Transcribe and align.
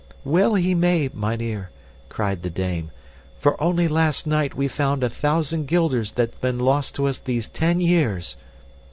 "Well 0.25 0.55
he 0.55 0.73
may, 0.73 1.11
mynheer," 1.13 1.69
cried 2.09 2.41
the 2.41 2.49
dame, 2.49 2.89
"for 3.37 3.55
only 3.61 3.87
last 3.87 4.25
night 4.25 4.55
we 4.55 4.67
found 4.67 5.03
a 5.03 5.11
thousand 5.11 5.67
guilders 5.67 6.13
that's 6.13 6.37
been 6.37 6.57
lost 6.57 6.95
to 6.95 7.05
us 7.07 7.19
these 7.19 7.47
ten 7.47 7.79
years." 7.79 8.35